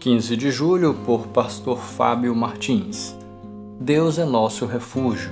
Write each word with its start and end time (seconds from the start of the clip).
15 0.00 0.34
de 0.34 0.50
julho, 0.50 0.94
por 1.04 1.26
Pastor 1.26 1.76
Fábio 1.76 2.34
Martins. 2.34 3.14
Deus 3.78 4.18
é 4.18 4.24
nosso 4.24 4.64
refúgio. 4.64 5.30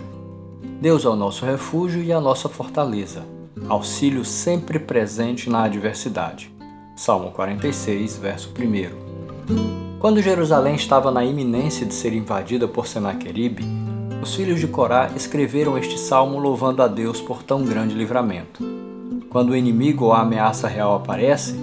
Deus 0.78 1.06
é 1.06 1.08
o 1.08 1.16
nosso 1.16 1.46
refúgio 1.46 2.02
e 2.02 2.12
a 2.12 2.20
nossa 2.20 2.50
fortaleza, 2.50 3.24
auxílio 3.66 4.26
sempre 4.26 4.78
presente 4.78 5.48
na 5.48 5.62
adversidade. 5.62 6.52
Salmo 6.94 7.30
46, 7.30 8.18
verso 8.18 8.50
1. 8.50 9.98
Quando 9.98 10.20
Jerusalém 10.20 10.74
estava 10.74 11.10
na 11.10 11.24
iminência 11.24 11.86
de 11.86 11.94
ser 11.94 12.12
invadida 12.12 12.68
por 12.68 12.86
Senaqueribe, 12.86 13.64
os 14.22 14.34
filhos 14.34 14.60
de 14.60 14.66
Corá 14.66 15.10
escreveram 15.16 15.78
este 15.78 15.98
salmo 15.98 16.38
louvando 16.38 16.82
a 16.82 16.88
Deus 16.88 17.22
por 17.22 17.42
tão 17.42 17.64
grande 17.64 17.94
livramento. 17.94 18.62
Quando 19.30 19.50
o 19.50 19.56
inimigo 19.56 20.04
ou 20.04 20.12
a 20.12 20.20
ameaça 20.20 20.68
real 20.68 20.94
aparece, 20.94 21.56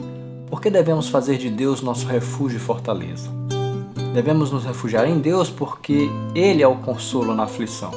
por 0.49 0.61
que 0.61 0.69
devemos 0.69 1.09
fazer 1.09 1.37
de 1.37 1.49
Deus 1.49 1.81
nosso 1.81 2.05
refúgio 2.05 2.57
e 2.57 2.59
fortaleza? 2.59 3.29
Devemos 4.13 4.51
nos 4.51 4.63
refugiar 4.63 5.07
em 5.09 5.19
Deus 5.19 5.49
porque 5.49 6.09
Ele 6.33 6.61
é 6.61 6.67
o 6.67 6.77
consolo 6.77 7.33
na 7.33 7.43
aflição. 7.43 7.91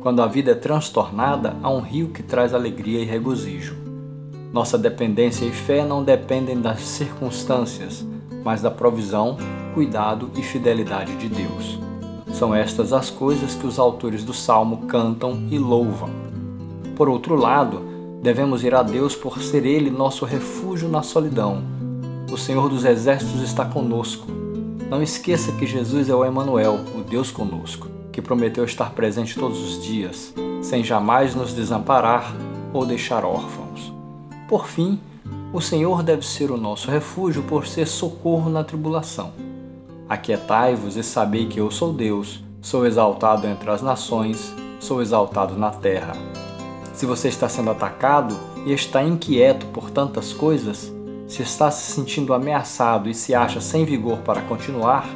Quando 0.00 0.22
a 0.22 0.26
vida 0.26 0.52
é 0.52 0.54
transtornada, 0.54 1.56
há 1.62 1.70
um 1.70 1.80
rio 1.80 2.08
que 2.08 2.22
traz 2.22 2.54
alegria 2.54 3.00
e 3.00 3.04
regozijo. 3.04 3.76
Nossa 4.52 4.78
dependência 4.78 5.44
e 5.44 5.50
fé 5.50 5.84
não 5.84 6.02
dependem 6.02 6.60
das 6.60 6.80
circunstâncias, 6.80 8.06
mas 8.44 8.62
da 8.62 8.70
provisão, 8.70 9.36
cuidado 9.74 10.30
e 10.36 10.42
fidelidade 10.42 11.16
de 11.16 11.28
Deus. 11.28 11.78
São 12.32 12.54
estas 12.54 12.92
as 12.92 13.10
coisas 13.10 13.54
que 13.54 13.66
os 13.66 13.78
autores 13.78 14.24
do 14.24 14.32
Salmo 14.32 14.86
cantam 14.86 15.46
e 15.50 15.58
louvam. 15.58 16.10
Por 16.96 17.08
outro 17.08 17.34
lado, 17.34 17.91
devemos 18.22 18.62
ir 18.62 18.72
a 18.72 18.84
Deus 18.84 19.16
por 19.16 19.42
ser 19.42 19.66
Ele 19.66 19.90
nosso 19.90 20.24
refúgio 20.24 20.88
na 20.88 21.02
solidão, 21.02 21.60
o 22.32 22.38
Senhor 22.38 22.68
dos 22.68 22.84
Exércitos 22.84 23.42
está 23.42 23.64
conosco. 23.64 24.28
Não 24.88 25.02
esqueça 25.02 25.50
que 25.52 25.66
Jesus 25.66 26.08
é 26.08 26.14
o 26.14 26.24
Emanuel, 26.24 26.78
o 26.96 27.02
Deus 27.02 27.32
conosco, 27.32 27.88
que 28.12 28.22
prometeu 28.22 28.64
estar 28.64 28.90
presente 28.90 29.34
todos 29.34 29.60
os 29.60 29.82
dias, 29.82 30.32
sem 30.62 30.84
jamais 30.84 31.34
nos 31.34 31.52
desamparar 31.52 32.32
ou 32.72 32.86
deixar 32.86 33.24
órfãos. 33.24 33.92
Por 34.48 34.68
fim, 34.68 35.00
o 35.52 35.60
Senhor 35.60 36.02
deve 36.02 36.24
ser 36.24 36.50
o 36.50 36.56
nosso 36.56 36.90
refúgio 36.90 37.42
por 37.42 37.66
ser 37.66 37.86
socorro 37.86 38.48
na 38.48 38.62
tribulação. 38.62 39.32
Aquietai-vos 40.08 40.96
e 40.96 41.02
sabei 41.02 41.46
que 41.46 41.58
eu 41.58 41.70
sou 41.70 41.92
Deus, 41.92 42.42
sou 42.60 42.86
exaltado 42.86 43.48
entre 43.48 43.68
as 43.68 43.82
nações, 43.82 44.54
sou 44.78 45.02
exaltado 45.02 45.56
na 45.56 45.70
terra. 45.70 46.12
Se 46.92 47.06
você 47.06 47.28
está 47.28 47.48
sendo 47.48 47.70
atacado 47.70 48.38
e 48.66 48.72
está 48.72 49.02
inquieto 49.02 49.66
por 49.66 49.90
tantas 49.90 50.32
coisas, 50.32 50.92
se 51.26 51.42
está 51.42 51.70
se 51.70 51.92
sentindo 51.92 52.34
ameaçado 52.34 53.08
e 53.08 53.14
se 53.14 53.34
acha 53.34 53.60
sem 53.60 53.84
vigor 53.84 54.18
para 54.18 54.42
continuar, 54.42 55.08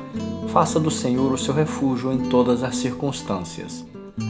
faça 0.48 0.80
do 0.80 0.90
Senhor 0.90 1.32
o 1.32 1.38
seu 1.38 1.52
refúgio 1.52 2.10
em 2.12 2.30
todas 2.30 2.62
as 2.62 2.76
circunstâncias. 2.76 3.84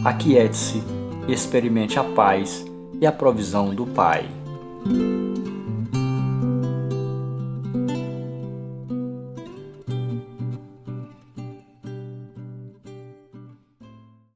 Aquiete-se 0.05 0.83
e 1.28 1.33
experimente 1.33 1.98
a 1.98 2.05
paz 2.05 2.64
e 3.00 3.06
a 3.06 3.12
provisão 3.12 3.74
do 3.74 3.86
Pai. 3.86 4.28